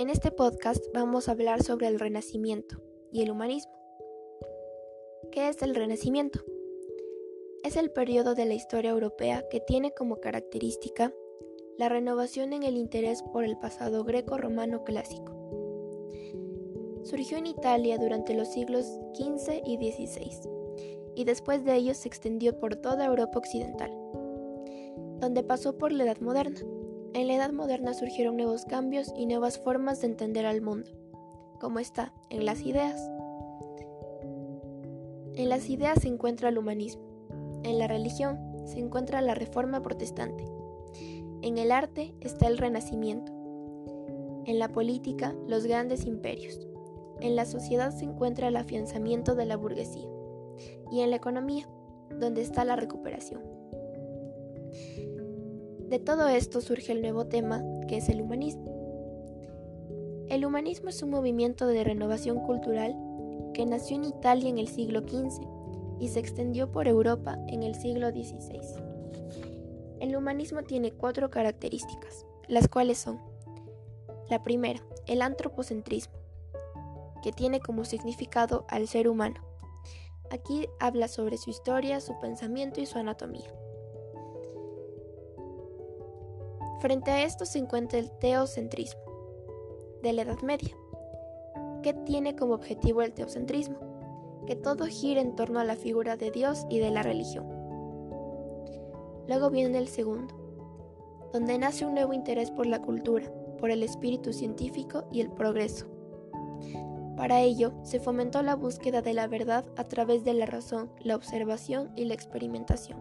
[0.00, 2.80] En este podcast vamos a hablar sobre el Renacimiento
[3.12, 3.74] y el humanismo.
[5.30, 6.40] ¿Qué es el Renacimiento?
[7.64, 11.12] Es el periodo de la historia europea que tiene como característica
[11.76, 15.36] la renovación en el interés por el pasado greco-romano clásico.
[17.02, 20.48] Surgió en Italia durante los siglos XV y XVI
[21.14, 23.90] y después de ello se extendió por toda Europa occidental,
[25.18, 26.58] donde pasó por la Edad Moderna.
[27.12, 30.90] En la Edad Moderna surgieron nuevos cambios y nuevas formas de entender al mundo,
[31.60, 33.10] como está en las ideas.
[35.34, 37.02] En las ideas se encuentra el humanismo,
[37.64, 40.44] en la religión se encuentra la reforma protestante,
[41.42, 43.32] en el arte está el renacimiento,
[44.46, 46.60] en la política los grandes imperios,
[47.20, 50.08] en la sociedad se encuentra el afianzamiento de la burguesía.
[50.90, 51.68] Y en la economía,
[52.18, 53.42] donde está la recuperación.
[55.90, 58.64] De todo esto surge el nuevo tema, que es el humanismo.
[60.28, 62.94] El humanismo es un movimiento de renovación cultural
[63.54, 65.44] que nació en Italia en el siglo XV
[65.98, 68.60] y se extendió por Europa en el siglo XVI.
[69.98, 73.20] El humanismo tiene cuatro características, las cuales son
[74.28, 76.14] la primera, el antropocentrismo,
[77.20, 79.40] que tiene como significado al ser humano.
[80.30, 83.50] Aquí habla sobre su historia, su pensamiento y su anatomía.
[86.80, 89.02] Frente a esto se encuentra el teocentrismo,
[90.02, 90.74] de la Edad Media.
[91.82, 93.76] ¿Qué tiene como objetivo el teocentrismo?
[94.46, 97.46] Que todo gire en torno a la figura de Dios y de la religión.
[99.28, 100.34] Luego viene el segundo,
[101.34, 105.86] donde nace un nuevo interés por la cultura, por el espíritu científico y el progreso.
[107.14, 111.14] Para ello, se fomentó la búsqueda de la verdad a través de la razón, la
[111.14, 112.98] observación y la experimentación.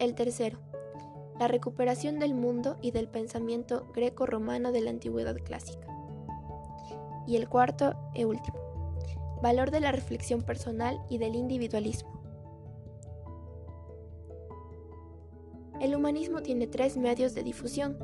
[0.00, 0.58] El tercero,
[1.38, 5.86] la recuperación del mundo y del pensamiento greco-romano de la antigüedad clásica.
[7.26, 8.58] Y el cuarto e último,
[9.42, 12.14] valor de la reflexión personal y del individualismo.
[15.80, 17.98] El humanismo tiene tres medios de difusión,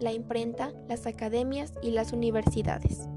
[0.00, 3.08] la imprenta, las academias y las universidades.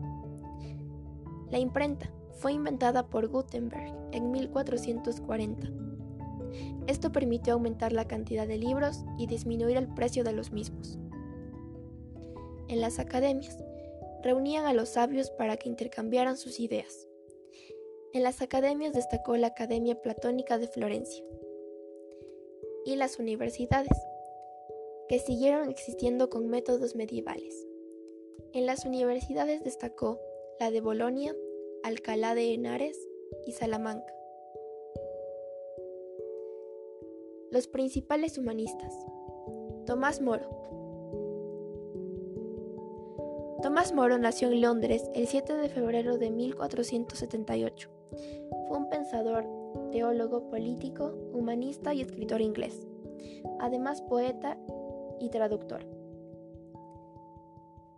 [1.50, 5.87] La imprenta fue inventada por Gutenberg en 1440.
[6.88, 10.98] Esto permitió aumentar la cantidad de libros y disminuir el precio de los mismos.
[12.68, 13.58] En las academias,
[14.24, 17.08] reunían a los sabios para que intercambiaran sus ideas.
[18.14, 21.24] En las academias destacó la Academia Platónica de Florencia.
[22.86, 23.98] Y las universidades,
[25.08, 27.66] que siguieron existiendo con métodos medievales.
[28.54, 30.20] En las universidades destacó
[30.60, 31.36] la de Bolonia,
[31.84, 32.98] Alcalá de Henares
[33.46, 34.17] y Salamanca.
[37.50, 38.94] Los principales humanistas.
[39.86, 40.50] Tomás Moro.
[43.64, 47.90] Tomás Moro nació en Londres el 7 de febrero de 1478.
[48.68, 49.46] Fue un pensador,
[49.94, 52.86] teólogo, político, humanista y escritor inglés,
[53.62, 54.58] además poeta
[55.22, 55.86] y traductor.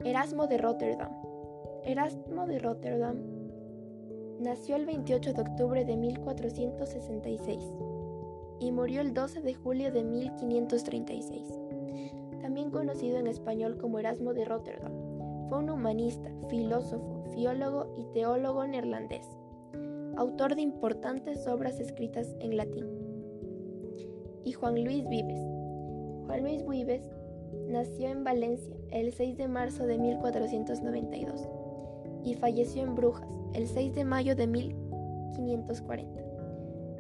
[0.06, 1.12] Erasmo de Rotterdam.
[1.84, 3.18] Erasmo de Rotterdam
[4.40, 7.64] nació el 28 de octubre de 1466
[8.60, 11.48] y murió el 12 de julio de 1536.
[12.42, 14.92] También conocido en español como Erasmo de Rotterdam,
[15.50, 19.26] fue un humanista, filósofo, filólogo y teólogo neerlandés,
[20.16, 22.86] autor de importantes obras escritas en latín.
[24.44, 25.40] Y Juan Luis Vives,
[26.26, 27.10] Juan Luis Buives
[27.68, 31.50] nació en Valencia el 6 de marzo de 1492
[32.24, 36.29] y falleció en Brujas el 6 de mayo de 1540.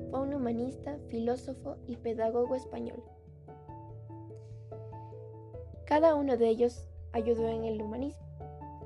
[0.09, 3.03] Fue un humanista, filósofo y pedagogo español.
[5.85, 8.25] Cada uno de ellos ayudó en el humanismo.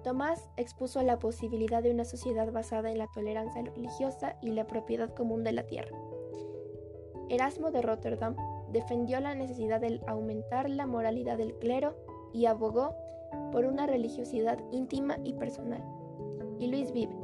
[0.03, 5.13] Tomás expuso la posibilidad de una sociedad basada en la tolerancia religiosa y la propiedad
[5.13, 5.97] común de la tierra.
[7.29, 8.35] Erasmo de Rotterdam
[8.73, 11.95] defendió la necesidad de aumentar la moralidad del clero
[12.33, 12.95] y abogó
[13.53, 15.83] por una religiosidad íntima y personal.
[16.59, 17.22] Y Luis Vive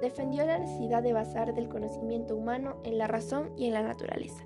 [0.00, 4.44] defendió la necesidad de basar del conocimiento humano en la razón y en la naturaleza.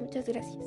[0.00, 0.64] Muchas gracias.